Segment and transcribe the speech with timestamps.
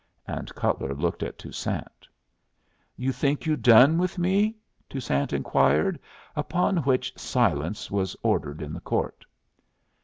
[0.25, 2.07] And Cutler looked at Toussaint.
[2.95, 4.55] "You think you done with me?"
[4.89, 5.99] Toussaint inquired,
[6.35, 9.25] upon which silence was ordered in the court.